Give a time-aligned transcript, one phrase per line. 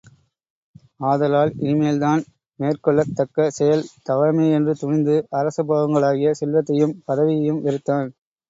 [1.01, 2.21] ஆதலால், இனிமேல் தான்
[2.59, 8.09] மேற்கொள்ளத் தக்க செயல் தவமே என்று துணிந்து அரச போகங்களாகிய செல்வத்தையும் பதவியையும் வெறுத்தான்.